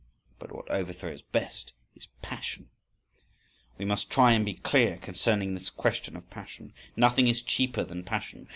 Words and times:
But 0.39 0.51
what 0.51 0.67
overthrows 0.71 1.21
best, 1.21 1.73
is 1.95 2.07
passion.—We 2.23 3.85
must 3.85 4.09
try 4.09 4.31
and 4.31 4.43
be 4.43 4.55
clear 4.55 4.97
concerning 4.97 5.53
this 5.53 5.69
question 5.69 6.15
of 6.17 6.27
passion. 6.27 6.73
Nothing 6.95 7.27
is 7.27 7.43
cheaper 7.43 7.83
than 7.83 8.03
passion! 8.03 8.47